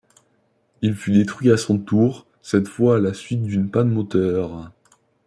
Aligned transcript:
Il 0.81 0.95
fut 0.95 1.11
détruit 1.11 1.51
à 1.51 1.57
son 1.57 1.77
tour, 1.77 2.25
cette 2.41 2.67
fois 2.67 2.95
à 2.95 2.99
la 2.99 3.13
suite 3.13 3.43
d'une 3.43 3.69
panne 3.69 3.89
moteur. 3.91 4.71